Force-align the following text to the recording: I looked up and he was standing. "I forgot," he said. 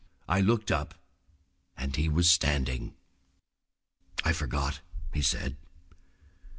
I 0.27 0.41
looked 0.41 0.71
up 0.71 0.95
and 1.77 1.95
he 1.95 2.09
was 2.09 2.27
standing. 2.27 2.95
"I 4.23 4.33
forgot," 4.33 4.79
he 5.13 5.21
said. 5.21 5.57